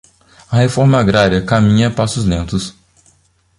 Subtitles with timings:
[0.49, 2.73] A reforma agrária caminha a passos lentos